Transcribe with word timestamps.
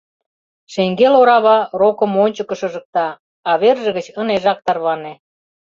Шеҥгел 0.73 1.13
орава 1.21 1.57
рокым 1.79 2.11
ончыко 2.23 2.55
шыжыкта, 2.59 3.07
а 3.49 3.51
верже 3.61 3.89
гыч 3.97 4.07
ынежак 4.21 4.59
тарване. 4.65 5.13